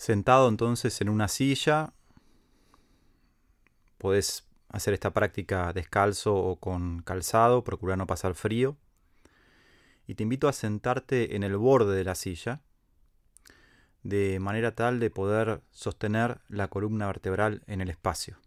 Sentado 0.00 0.48
entonces 0.48 0.98
en 1.02 1.10
una 1.10 1.28
silla, 1.28 1.92
podés 3.98 4.48
hacer 4.70 4.94
esta 4.94 5.12
práctica 5.12 5.74
descalzo 5.74 6.36
o 6.36 6.56
con 6.56 7.02
calzado, 7.02 7.64
procura 7.64 7.96
no 7.96 8.06
pasar 8.06 8.34
frío. 8.34 8.78
Y 10.06 10.14
te 10.14 10.22
invito 10.22 10.48
a 10.48 10.54
sentarte 10.54 11.36
en 11.36 11.42
el 11.42 11.54
borde 11.58 11.94
de 11.94 12.04
la 12.04 12.14
silla, 12.14 12.62
de 14.02 14.40
manera 14.40 14.74
tal 14.74 15.00
de 15.00 15.10
poder 15.10 15.60
sostener 15.70 16.40
la 16.48 16.68
columna 16.68 17.06
vertebral 17.06 17.62
en 17.66 17.82
el 17.82 17.90
espacio. 17.90 18.38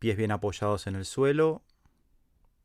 Pies 0.00 0.16
bien 0.16 0.32
apoyados 0.32 0.88
en 0.88 0.96
el 0.96 1.04
suelo, 1.04 1.62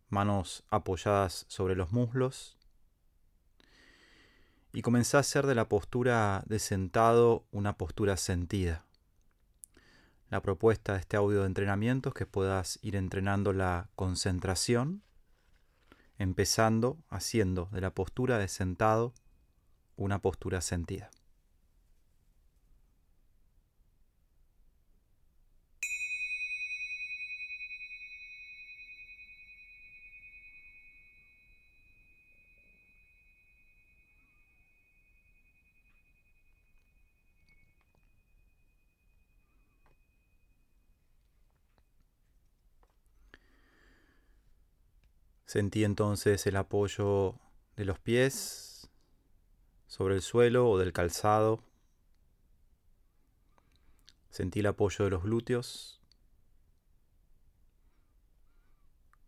manos 0.10 0.64
apoyadas 0.72 1.46
sobre 1.50 1.76
los 1.76 1.92
muslos, 1.92 2.58
y 4.74 4.82
comenzá 4.82 5.18
a 5.18 5.22
hacer 5.22 5.48
de 5.48 5.56
la 5.56 5.68
postura 5.68 6.44
de 6.48 6.60
sentado 6.60 7.46
una 7.52 7.78
postura 7.78 8.18
sentida. 8.18 8.86
La 10.30 10.42
propuesta 10.42 10.94
de 10.94 11.00
este 11.00 11.18
audio 11.18 11.42
de 11.42 11.48
entrenamiento 11.48 12.10
es 12.10 12.16
que 12.16 12.26
puedas 12.26 12.80
ir 12.82 12.96
entrenando 12.96 13.52
la 13.52 13.90
concentración, 13.96 15.02
empezando 16.18 16.98
haciendo 17.10 17.68
de 17.74 17.82
la 17.82 17.94
postura 17.94 18.38
de 18.38 18.48
sentado 18.48 19.14
una 19.98 20.20
postura 20.20 20.62
sentida. 20.62 21.12
Sentí 45.52 45.84
entonces 45.84 46.48
el 46.48 46.56
apoyo 46.56 47.36
de 47.76 47.84
los 47.84 48.00
pies 48.00 48.90
sobre 49.86 50.16
el 50.16 50.22
suelo 50.22 50.70
o 50.70 50.78
del 50.78 50.94
calzado. 50.94 51.62
Sentí 54.30 54.62
el 54.62 54.68
apoyo 54.68 55.04
de 55.04 55.12
los 55.12 55.24
glúteos. 55.24 56.02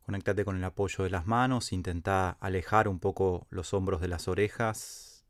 Conectate 0.06 0.46
con 0.46 0.56
el 0.56 0.64
apoyo 0.64 1.04
de 1.04 1.10
las 1.10 1.28
manos. 1.28 1.74
Intenta 1.74 2.30
alejar 2.30 2.88
un 2.88 3.00
poco 3.00 3.46
los 3.50 3.74
hombros 3.74 4.00
de 4.00 4.08
las 4.08 4.30
orejas. 4.30 5.26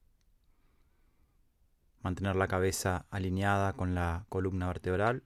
Mantener 2.03 2.35
la 2.35 2.47
cabeza 2.47 3.07
alineada 3.09 3.73
con 3.73 3.95
la 3.95 4.27
columna 4.29 4.67
vertebral. 4.67 5.23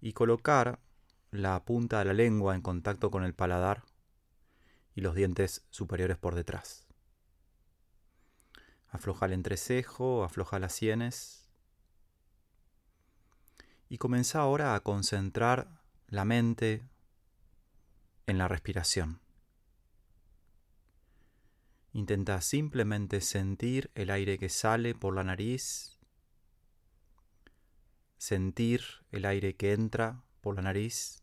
Y 0.00 0.14
colocar 0.14 0.80
la 1.32 1.62
punta 1.66 1.98
de 1.98 2.06
la 2.06 2.14
lengua 2.14 2.54
en 2.54 2.62
contacto 2.62 3.10
con 3.10 3.24
el 3.24 3.34
paladar 3.34 3.89
los 5.00 5.14
dientes 5.14 5.66
superiores 5.70 6.18
por 6.18 6.34
detrás. 6.34 6.86
Afloja 8.88 9.26
el 9.26 9.32
entrecejo, 9.32 10.24
afloja 10.24 10.58
las 10.58 10.74
sienes. 10.74 11.48
Y 13.88 13.98
comienza 13.98 14.40
ahora 14.40 14.74
a 14.74 14.80
concentrar 14.80 15.80
la 16.08 16.24
mente 16.24 16.82
en 18.26 18.38
la 18.38 18.48
respiración. 18.48 19.20
Intenta 21.92 22.40
simplemente 22.40 23.20
sentir 23.20 23.90
el 23.94 24.10
aire 24.10 24.38
que 24.38 24.48
sale 24.48 24.94
por 24.94 25.14
la 25.14 25.24
nariz, 25.24 25.98
sentir 28.16 28.82
el 29.10 29.24
aire 29.24 29.56
que 29.56 29.72
entra 29.72 30.22
por 30.40 30.54
la 30.54 30.62
nariz 30.62 31.20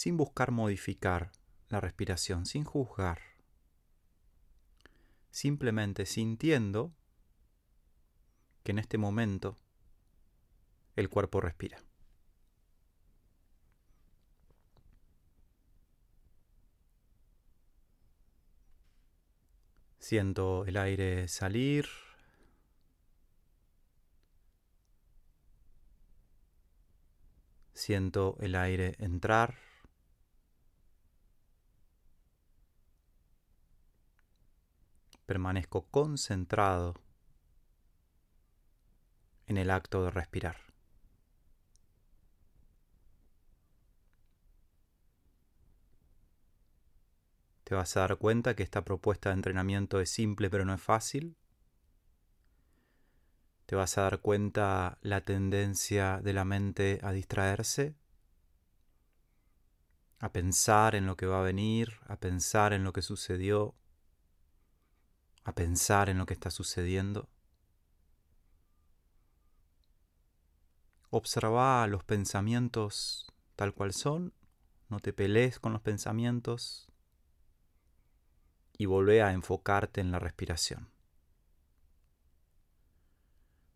sin 0.00 0.16
buscar 0.16 0.50
modificar 0.50 1.30
la 1.68 1.78
respiración, 1.78 2.46
sin 2.46 2.64
juzgar, 2.64 3.20
simplemente 5.30 6.06
sintiendo 6.06 6.96
que 8.62 8.72
en 8.72 8.78
este 8.78 8.96
momento 8.96 9.58
el 10.96 11.10
cuerpo 11.10 11.42
respira. 11.42 11.84
Siento 19.98 20.64
el 20.64 20.78
aire 20.78 21.28
salir. 21.28 21.86
Siento 27.74 28.38
el 28.40 28.54
aire 28.54 28.94
entrar. 28.98 29.69
Permanezco 35.30 35.86
concentrado 35.92 36.96
en 39.46 39.58
el 39.58 39.70
acto 39.70 40.02
de 40.02 40.10
respirar. 40.10 40.56
Te 47.62 47.76
vas 47.76 47.96
a 47.96 48.00
dar 48.00 48.16
cuenta 48.16 48.56
que 48.56 48.64
esta 48.64 48.84
propuesta 48.84 49.28
de 49.28 49.34
entrenamiento 49.34 50.00
es 50.00 50.10
simple 50.10 50.50
pero 50.50 50.64
no 50.64 50.74
es 50.74 50.82
fácil. 50.82 51.36
Te 53.66 53.76
vas 53.76 53.98
a 53.98 54.02
dar 54.02 54.18
cuenta 54.18 54.98
la 55.00 55.20
tendencia 55.20 56.20
de 56.24 56.32
la 56.32 56.44
mente 56.44 56.98
a 57.04 57.12
distraerse, 57.12 57.94
a 60.18 60.32
pensar 60.32 60.96
en 60.96 61.06
lo 61.06 61.16
que 61.16 61.26
va 61.26 61.38
a 61.38 61.44
venir, 61.44 62.00
a 62.08 62.16
pensar 62.16 62.72
en 62.72 62.82
lo 62.82 62.92
que 62.92 63.02
sucedió, 63.02 63.76
a 65.44 65.54
pensar 65.54 66.08
en 66.08 66.18
lo 66.18 66.26
que 66.26 66.34
está 66.34 66.50
sucediendo. 66.50 67.28
Observa 71.10 71.86
los 71.86 72.04
pensamientos 72.04 73.26
tal 73.56 73.74
cual 73.74 73.92
son, 73.92 74.32
no 74.88 75.00
te 75.00 75.12
pelees 75.12 75.58
con 75.58 75.72
los 75.72 75.82
pensamientos 75.82 76.88
y 78.78 78.86
volvé 78.86 79.22
a 79.22 79.32
enfocarte 79.32 80.00
en 80.00 80.10
la 80.10 80.18
respiración. 80.18 80.90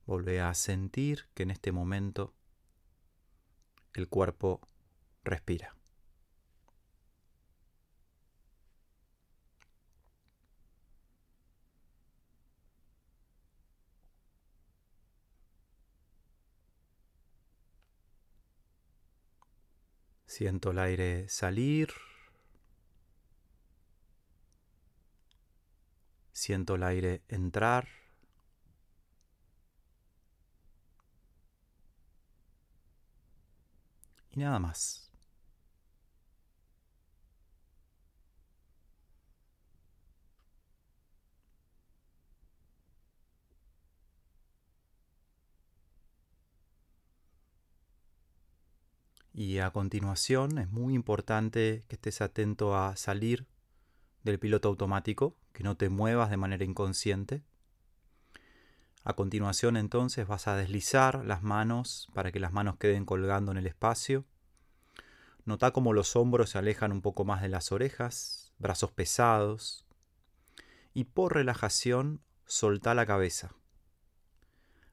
Volvé 0.07 0.41
a 0.41 0.55
sentir 0.55 1.29
que 1.35 1.43
en 1.43 1.51
este 1.51 1.73
momento 1.73 2.35
el 3.95 4.09
cuerpo 4.09 4.61
respira. 5.25 5.77
Siento 20.37 20.73
el 20.73 20.81
aire 20.81 21.29
salir. 21.29 21.91
Siento 26.33 26.75
el 26.75 26.83
aire 26.83 27.23
entrar. 27.29 27.87
Y 34.33 34.41
nada 34.41 34.59
más. 34.59 35.04
Y 49.37 49.59
a 49.59 49.73
continuación 49.73 50.59
es 50.59 50.71
muy 50.71 50.95
importante 50.95 51.83
que 51.89 51.97
estés 51.97 52.21
atento 52.21 52.77
a 52.77 52.95
salir 52.95 53.49
del 54.23 54.39
piloto 54.39 54.69
automático, 54.69 55.37
que 55.53 55.65
no 55.65 55.77
te 55.77 55.89
muevas 55.89 56.31
de 56.31 56.37
manera 56.37 56.65
inconsciente. 56.65 57.43
A 59.03 59.15
continuación 59.15 59.77
entonces 59.77 60.29
vas 60.29 60.47
a 60.47 60.55
deslizar 60.57 61.25
las 61.25 61.43
manos 61.43 62.09
para 62.15 62.31
que 62.31 62.39
las 62.39 62.53
manos 62.53 62.77
queden 62.77 63.05
colgando 63.05 63.51
en 63.51 63.59
el 63.59 63.67
espacio. 63.67 64.25
Nota 65.45 65.73
cómo 65.73 65.93
los 65.93 66.15
hombros 66.15 66.51
se 66.51 66.59
alejan 66.59 66.93
un 66.93 67.03
poco 67.03 67.25
más 67.25 67.43
de 67.43 67.49
las 67.49 67.73
orejas, 67.73 68.55
brazos 68.59 68.93
pesados. 68.93 69.85
Y 70.95 71.05
por 71.05 71.35
relajación 71.35 72.23
solta 72.47 72.95
la 72.95 73.05
cabeza. 73.05 73.53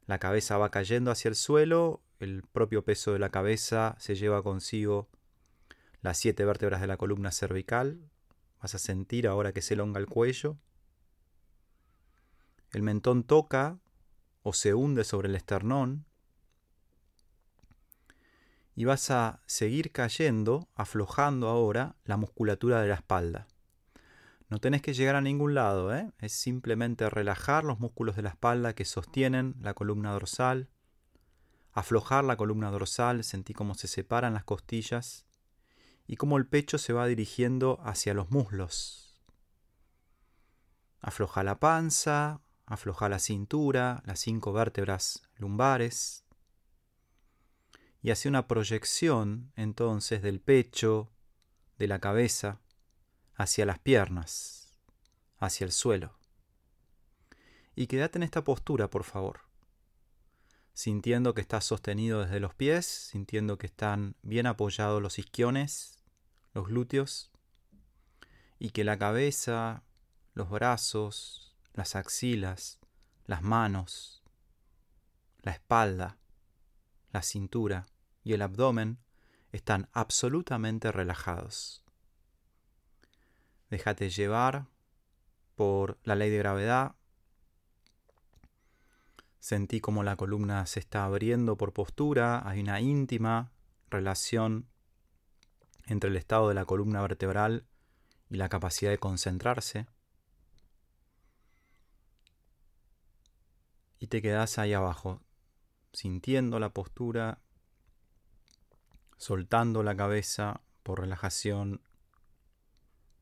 La 0.08 0.18
cabeza 0.18 0.58
va 0.58 0.72
cayendo 0.72 1.12
hacia 1.12 1.30
el 1.30 1.36
suelo 1.36 2.02
el 2.22 2.44
propio 2.44 2.84
peso 2.84 3.14
de 3.14 3.20
la 3.20 3.30
cabeza 3.30 3.96
se 4.00 4.16
lleva 4.16 4.44
consigo 4.44 5.10
las 6.02 6.18
siete 6.18 6.46
vértebras 6.46 6.80
de 6.80 6.88
la 6.88 6.98
columna 6.98 7.32
cervical. 7.32 8.00
Vas 8.62 8.76
a 8.76 8.80
sentir 8.80 9.28
ahora 9.28 9.54
que 9.54 9.62
se 9.62 9.74
elonga 9.74 10.00
el 10.00 10.08
cuello. 10.08 10.58
el 12.72 12.84
mentón 12.84 13.24
toca 13.24 13.80
o 14.44 14.54
se 14.54 14.74
hunde 14.74 15.04
sobre 15.04 15.28
el 15.28 15.36
esternón 15.36 16.06
y 18.76 18.86
vas 18.86 19.12
a 19.12 19.42
seguir 19.46 19.92
cayendo, 19.92 20.70
aflojando 20.76 21.50
ahora 21.50 21.96
la 22.06 22.18
musculatura 22.18 22.82
de 22.82 22.88
la 22.88 22.96
espalda. 22.96 23.48
No 24.50 24.60
tenés 24.60 24.82
que 24.82 24.94
llegar 24.94 25.16
a 25.16 25.22
ningún 25.22 25.54
lado, 25.54 25.94
¿eh? 25.94 26.12
es 26.20 26.34
simplemente 26.34 27.10
relajar 27.10 27.64
los 27.64 27.80
músculos 27.80 28.16
de 28.16 28.22
la 28.22 28.30
espalda 28.30 28.74
que 28.74 28.86
sostienen 28.86 29.56
la 29.60 29.74
columna 29.74 30.12
dorsal, 30.12 30.70
aflojar 31.74 32.24
la 32.24 32.38
columna 32.38 32.72
dorsal, 32.72 33.24
sentí 33.24 33.54
cómo 33.54 33.76
se 33.76 33.88
separan 33.88 34.34
las 34.34 34.44
costillas 34.44 35.26
y 36.08 36.18
cómo 36.18 36.38
el 36.38 36.48
pecho 36.48 36.78
se 36.78 36.94
va 36.94 37.08
dirigiendo 37.08 37.80
hacia 37.84 38.14
los 38.14 38.32
muslos. 38.32 39.22
Afloja 41.00 41.44
la 41.44 41.60
panza, 41.60 42.42
afloja 42.66 43.10
la 43.10 43.20
cintura, 43.20 44.04
las 44.06 44.20
cinco 44.20 44.54
vértebras 44.54 45.24
lumbares 45.36 46.26
y 48.02 48.12
hace 48.12 48.28
una 48.28 48.48
proyección 48.48 49.52
entonces 49.56 50.22
del 50.22 50.42
pecho, 50.42 51.12
de 51.78 51.88
la 51.88 52.00
cabeza, 52.00 52.60
hacia 53.36 53.66
las 53.66 53.80
piernas, 53.80 54.78
hacia 55.38 55.66
el 55.66 55.72
suelo. 55.72 56.18
Y 57.76 57.88
quédate 57.88 58.18
en 58.18 58.24
esta 58.24 58.44
postura, 58.44 58.90
por 58.90 59.04
favor, 59.04 59.42
sintiendo 60.82 61.36
que 61.36 61.42
estás 61.42 61.64
sostenido 61.64 62.22
desde 62.24 62.40
los 62.40 62.56
pies, 62.56 62.88
sintiendo 62.88 63.60
que 63.60 63.68
están 63.68 64.16
bien 64.24 64.48
apoyados 64.48 65.00
los 65.00 65.20
isquiones, 65.20 66.00
los 66.56 66.68
glúteos, 66.68 67.30
y 68.58 68.72
que 68.72 68.84
la 68.84 68.98
cabeza, 68.98 69.84
los 70.34 70.50
brazos, 70.50 71.56
las 71.74 71.96
axilas, 71.96 72.80
las 73.26 73.44
manos, 73.44 74.24
la 75.44 75.52
espalda, 75.52 76.18
la 77.12 77.22
cintura 77.22 77.86
y 78.24 78.34
el 78.34 78.42
abdomen 78.42 78.98
están 79.52 79.88
absolutamente 79.92 80.92
relajados. 80.92 81.84
Déjate 83.70 84.10
llevar 84.10 84.66
por 85.54 86.00
la 86.04 86.16
ley 86.16 86.32
de 86.32 86.40
gravedad. 86.40 86.96
Sentí 89.42 89.82
como 89.82 90.04
la 90.04 90.16
columna 90.16 90.66
se 90.68 90.80
está 90.80 91.04
abriendo 91.04 91.58
por 91.58 91.74
postura. 91.74 92.48
Hay 92.48 92.62
una 92.62 92.80
íntima 92.80 93.52
relación 93.90 94.70
entre 95.88 96.12
el 96.12 96.16
estado 96.16 96.48
de 96.48 96.54
la 96.54 96.66
columna 96.66 97.02
vertebral 97.02 97.66
y 98.30 98.38
la 98.38 98.50
capacidad 98.50 98.92
de 98.92 99.00
concentrarse. 99.00 99.88
Y 103.98 104.08
te 104.08 104.22
quedas 104.22 104.60
ahí 104.60 104.74
abajo, 104.74 105.24
sintiendo 105.92 106.60
la 106.60 106.70
postura, 106.70 107.42
soltando 109.18 109.82
la 109.82 109.98
cabeza 109.98 110.62
por 110.84 111.00
relajación 111.00 111.82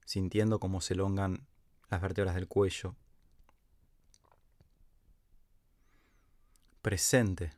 sintiendo 0.05 0.59
cómo 0.59 0.81
se 0.81 0.95
elongan 0.95 1.47
las 1.89 2.01
vértebras 2.01 2.35
del 2.35 2.47
cuello. 2.47 2.95
Presente 6.81 7.51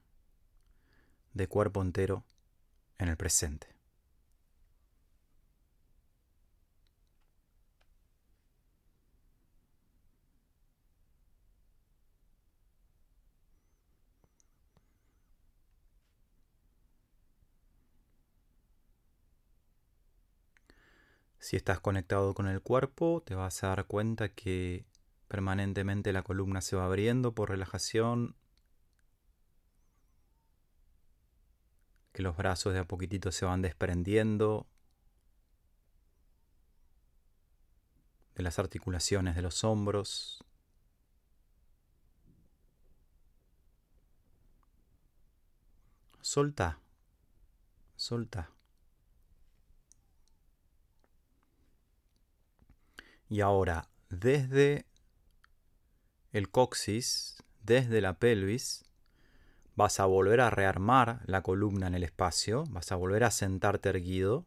de 1.34 1.48
cuerpo 1.48 1.84
entero 1.84 2.24
en 2.98 3.08
el 3.08 3.18
presente. 3.18 3.68
Si 21.38 21.56
estás 21.58 21.80
conectado 21.80 22.34
con 22.34 22.48
el 22.48 22.62
cuerpo, 22.62 23.22
te 23.26 23.36
vas 23.36 23.64
a 23.64 23.68
dar 23.68 23.86
cuenta 23.86 24.30
que 24.30 24.86
permanentemente 25.28 26.12
la 26.12 26.24
columna 26.24 26.62
se 26.62 26.76
va 26.76 26.86
abriendo 26.86 27.34
por 27.34 27.50
relajación, 27.50 28.36
que 32.12 32.22
los 32.22 32.36
brazos 32.36 32.74
de 32.74 32.80
a 32.80 32.86
poquitito 32.86 33.32
se 33.32 33.46
van 33.46 33.62
desprendiendo 33.62 34.68
de 38.36 38.44
las 38.44 38.60
articulaciones 38.60 39.36
de 39.36 39.42
los 39.42 39.64
hombros. 39.64 40.44
Solta, 46.22 46.80
solta. 47.96 48.52
Y 53.30 53.42
ahora, 53.42 53.90
desde 54.10 54.86
el 56.32 56.50
coxis, 56.50 57.42
desde 57.64 58.02
la 58.02 58.20
pelvis, 58.20 58.91
vas 59.82 60.00
a 60.00 60.06
volver 60.06 60.42
a 60.42 60.52
rearmar 60.52 61.22
la 61.26 61.42
columna 61.42 61.88
en 61.88 61.96
el 61.96 62.04
espacio, 62.04 62.66
vas 62.70 62.92
a 62.92 62.96
volver 62.96 63.24
a 63.24 63.32
sentarte 63.32 63.90
erguido, 63.90 64.46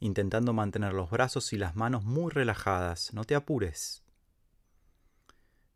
intentando 0.00 0.52
mantener 0.52 0.92
los 0.92 1.08
brazos 1.08 1.52
y 1.52 1.56
las 1.56 1.76
manos 1.76 2.04
muy 2.04 2.32
relajadas, 2.32 3.14
no 3.14 3.24
te 3.24 3.36
apures. 3.36 4.02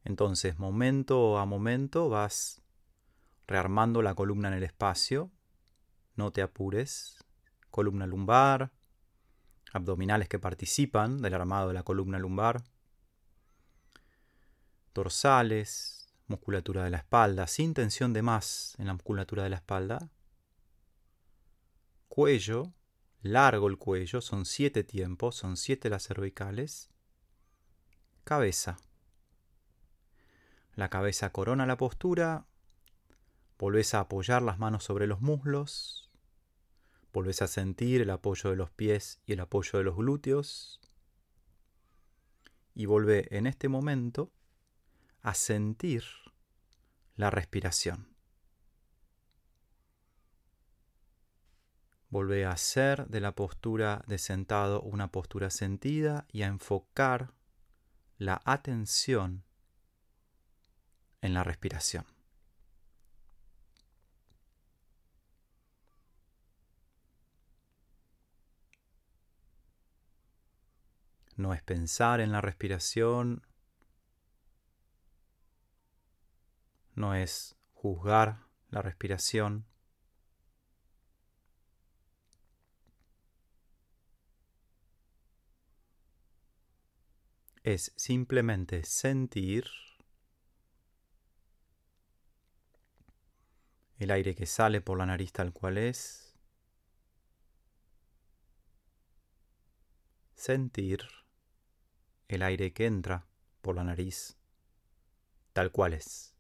Entonces, 0.05 0.59
momento 0.59 1.39
a 1.39 1.47
momento 1.47 2.09
vas 2.09 2.63
rearmando 3.47 4.03
la 4.03 4.17
columna 4.17 4.49
en 4.49 4.55
el 4.55 4.65
espacio, 4.65 5.31
no 6.17 6.33
te 6.33 6.43
apures, 6.43 7.25
columna 7.71 8.07
lumbar, 8.07 8.73
abdominales 9.73 10.29
que 10.29 10.41
participan 10.41 11.23
del 11.23 11.35
armado 11.35 11.69
de 11.69 11.75
la 11.75 11.85
columna 11.85 12.19
lumbar, 12.19 12.65
dorsales, 14.95 16.02
musculatura 16.33 16.85
de 16.85 16.91
la 16.91 16.99
espalda, 16.99 17.47
sin 17.47 17.73
tensión 17.73 18.13
de 18.13 18.23
más 18.23 18.75
en 18.79 18.87
la 18.89 18.95
musculatura 18.95 19.45
de 19.45 19.51
la 19.51 19.57
espalda, 19.57 20.11
cuello, 22.09 22.73
largo 23.23 23.69
el 23.69 23.79
cuello, 23.79 24.21
son 24.21 24.45
siete 24.45 24.85
tiempos, 24.85 25.37
son 25.37 25.57
siete 25.57 25.89
las 25.89 26.07
cervicales, 26.07 26.91
cabeza. 28.25 28.79
La 30.75 30.89
cabeza 30.89 31.31
corona 31.31 31.67
la 31.67 31.77
postura, 31.77 32.47
volvés 33.59 33.95
a 33.95 34.01
apoyar 34.01 34.43
las 34.43 34.59
manos 34.59 34.85
sobre 34.85 35.07
los 35.07 35.21
muslos, 35.21 36.03
Volvés 37.13 37.43
a 37.43 37.47
sentir 37.47 38.01
el 38.01 38.11
apoyo 38.11 38.49
de 38.49 38.57
los 38.57 38.71
pies 38.71 39.21
y 39.27 39.35
el 39.35 39.41
apoyo 39.41 39.79
de 39.79 39.85
los 39.85 39.97
glúteos. 39.97 40.81
Y 42.75 42.87
volvé 42.87 43.29
en 43.37 43.47
este 43.47 43.69
momento 43.69 44.33
a 45.21 45.35
sentir 45.35 46.05
la 47.17 47.31
respiración. 47.31 48.09
Volvé 52.09 52.45
a 52.45 52.51
hacer 52.53 53.07
de 53.09 53.21
la 53.21 53.35
postura 53.35 54.05
de 54.07 54.19
sentado 54.19 54.83
una 54.83 55.11
postura 55.11 55.49
sentida 55.51 56.27
y 56.31 56.43
a 56.43 56.47
enfocar 56.47 57.33
la 58.19 58.41
atención 58.45 59.45
en 61.23 61.35
la 61.35 61.43
respiración. 61.43 62.05
no 71.37 71.53
es 71.55 71.63
pensar 71.63 72.21
en 72.21 72.33
la 72.33 72.41
respiración, 72.41 73.43
no 76.95 77.15
es 77.15 77.57
juzgar 77.73 78.47
la 78.71 78.83
respiración. 78.83 79.67
Es 87.63 87.93
simplemente 87.97 88.85
sentir 88.85 89.67
el 93.99 94.11
aire 94.11 94.35
que 94.35 94.47
sale 94.47 94.81
por 94.81 94.99
la 94.99 95.07
nariz 95.07 95.33
tal 95.33 95.53
cual 95.53 95.79
es. 95.79 96.37
Sentir 100.35 101.07
el 102.27 102.43
aire 102.43 102.73
que 102.73 102.87
entra 102.87 103.27
por 103.61 103.77
la 103.77 103.85
nariz, 103.85 104.37
tal 105.53 105.71
cual 105.71 105.93
es. 105.93 106.32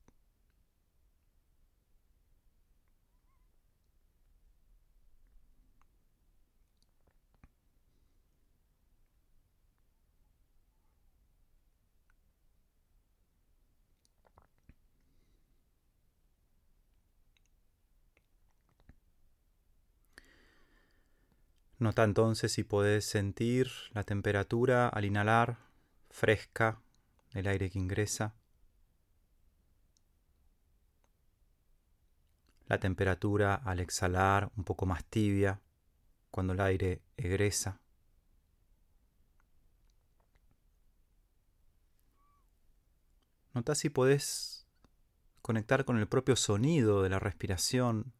Nota 21.82 22.04
entonces 22.04 22.52
si 22.52 22.62
puedes 22.62 23.06
sentir 23.06 23.68
la 23.90 24.04
temperatura 24.04 24.86
al 24.86 25.04
inhalar 25.04 25.58
fresca 26.10 26.80
del 27.32 27.48
aire 27.48 27.70
que 27.70 27.80
ingresa. 27.80 28.36
La 32.68 32.78
temperatura 32.78 33.56
al 33.56 33.80
exhalar 33.80 34.52
un 34.56 34.62
poco 34.62 34.86
más 34.86 35.04
tibia 35.06 35.60
cuando 36.30 36.52
el 36.52 36.60
aire 36.60 37.02
egresa. 37.16 37.80
Nota 43.54 43.74
si 43.74 43.90
podés 43.90 44.68
conectar 45.42 45.84
con 45.84 45.98
el 45.98 46.06
propio 46.06 46.36
sonido 46.36 47.02
de 47.02 47.08
la 47.08 47.18
respiración 47.18 48.12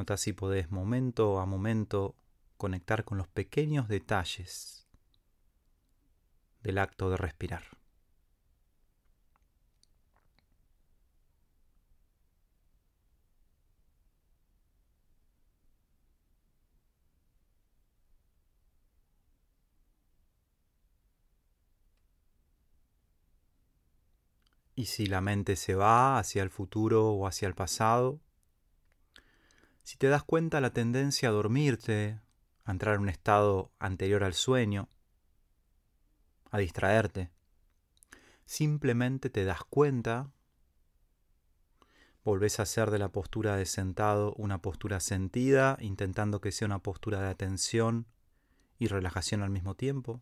Nota 0.00 0.16
si 0.16 0.32
podés 0.32 0.70
momento 0.70 1.40
a 1.40 1.44
momento 1.44 2.16
conectar 2.56 3.04
con 3.04 3.18
los 3.18 3.28
pequeños 3.28 3.86
detalles 3.86 4.86
del 6.62 6.78
acto 6.78 7.10
de 7.10 7.18
respirar. 7.18 7.64
Y 24.74 24.86
si 24.86 25.04
la 25.04 25.20
mente 25.20 25.56
se 25.56 25.74
va 25.74 26.18
hacia 26.18 26.42
el 26.42 26.48
futuro 26.48 27.10
o 27.10 27.26
hacia 27.26 27.46
el 27.48 27.54
pasado, 27.54 28.18
si 29.82 29.96
te 29.96 30.08
das 30.08 30.22
cuenta 30.22 30.60
la 30.60 30.72
tendencia 30.72 31.28
a 31.28 31.32
dormirte, 31.32 32.20
a 32.64 32.70
entrar 32.70 32.96
en 32.96 33.02
un 33.02 33.08
estado 33.08 33.72
anterior 33.78 34.24
al 34.24 34.34
sueño, 34.34 34.88
a 36.50 36.58
distraerte, 36.58 37.30
simplemente 38.44 39.30
te 39.30 39.44
das 39.44 39.64
cuenta, 39.64 40.30
volvés 42.24 42.60
a 42.60 42.64
hacer 42.64 42.90
de 42.90 42.98
la 42.98 43.10
postura 43.10 43.56
de 43.56 43.66
sentado 43.66 44.34
una 44.34 44.60
postura 44.60 45.00
sentida, 45.00 45.76
intentando 45.80 46.40
que 46.40 46.52
sea 46.52 46.66
una 46.66 46.82
postura 46.82 47.20
de 47.20 47.28
atención 47.28 48.06
y 48.78 48.88
relajación 48.88 49.42
al 49.42 49.50
mismo 49.50 49.74
tiempo. 49.74 50.20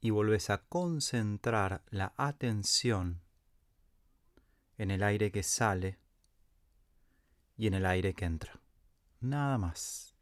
Y 0.00 0.10
volvés 0.10 0.50
a 0.50 0.58
concentrar 0.58 1.82
la 1.90 2.14
atención 2.16 3.20
en 4.76 4.90
el 4.90 5.02
aire 5.02 5.32
que 5.32 5.42
sale 5.42 5.98
y 7.58 7.66
en 7.66 7.74
el 7.74 7.84
aire 7.84 8.14
que 8.14 8.24
entra. 8.24 8.58
Nada 9.20 9.58
más. 9.58 10.17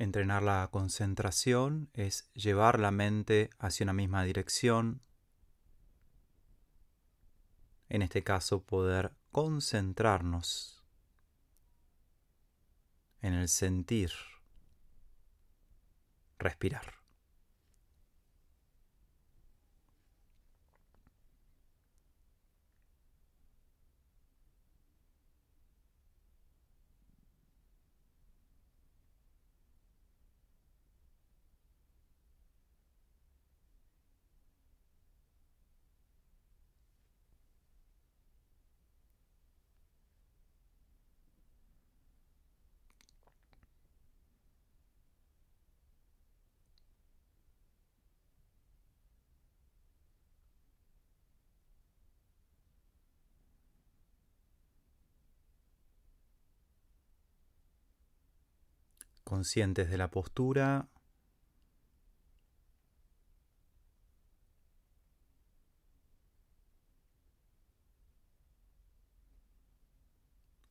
Entrenar 0.00 0.42
la 0.42 0.66
concentración 0.72 1.90
es 1.92 2.30
llevar 2.32 2.80
la 2.80 2.90
mente 2.90 3.50
hacia 3.58 3.84
una 3.84 3.92
misma 3.92 4.24
dirección. 4.24 5.02
En 7.90 8.00
este 8.00 8.24
caso, 8.24 8.64
poder 8.64 9.12
concentrarnos 9.30 10.82
en 13.20 13.34
el 13.34 13.50
sentir, 13.50 14.10
respirar. 16.38 16.99
Conscientes 59.30 59.88
de 59.88 59.96
la 59.96 60.10
postura. 60.10 60.88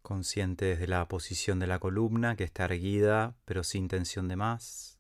Conscientes 0.01 0.77
de 0.77 0.87
la 0.87 1.07
posición 1.07 1.59
de 1.59 1.67
la 1.67 1.79
columna 1.79 2.35
que 2.35 2.43
está 2.43 2.65
erguida 2.65 3.37
pero 3.45 3.63
sin 3.63 3.87
tensión 3.87 4.27
de 4.27 4.35
más. 4.35 4.97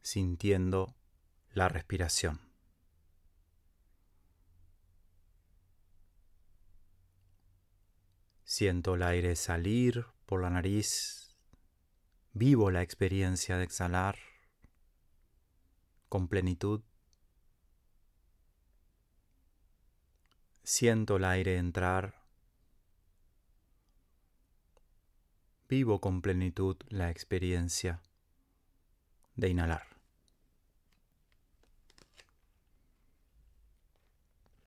sintiendo 0.00 0.95
la 1.56 1.70
respiración. 1.70 2.38
Siento 8.44 8.96
el 8.96 9.02
aire 9.02 9.34
salir 9.36 10.04
por 10.26 10.42
la 10.42 10.50
nariz. 10.50 11.34
Vivo 12.34 12.70
la 12.70 12.82
experiencia 12.82 13.56
de 13.56 13.64
exhalar 13.64 14.18
con 16.10 16.28
plenitud. 16.28 16.82
Siento 20.62 21.16
el 21.16 21.24
aire 21.24 21.56
entrar. 21.56 22.22
Vivo 25.70 26.02
con 26.02 26.20
plenitud 26.20 26.76
la 26.90 27.10
experiencia 27.10 28.02
de 29.36 29.48
inhalar. 29.48 29.95